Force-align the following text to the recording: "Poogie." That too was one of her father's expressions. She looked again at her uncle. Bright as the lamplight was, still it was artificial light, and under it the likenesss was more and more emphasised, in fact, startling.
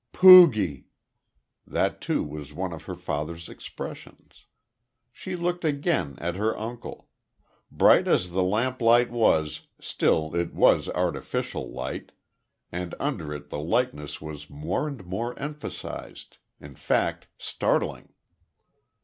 "Poogie." 0.13 0.87
That 1.67 2.01
too 2.01 2.23
was 2.23 2.55
one 2.55 2.73
of 2.73 2.85
her 2.85 2.95
father's 2.95 3.47
expressions. 3.47 4.47
She 5.11 5.35
looked 5.35 5.63
again 5.63 6.15
at 6.17 6.37
her 6.37 6.57
uncle. 6.57 7.07
Bright 7.69 8.07
as 8.07 8.31
the 8.31 8.41
lamplight 8.41 9.11
was, 9.11 9.67
still 9.79 10.33
it 10.35 10.55
was 10.55 10.89
artificial 10.89 11.71
light, 11.71 12.13
and 12.71 12.95
under 12.99 13.31
it 13.31 13.51
the 13.51 13.59
likenesss 13.59 14.19
was 14.19 14.49
more 14.49 14.87
and 14.87 15.05
more 15.05 15.37
emphasised, 15.37 16.39
in 16.59 16.73
fact, 16.73 17.27
startling. 17.37 18.09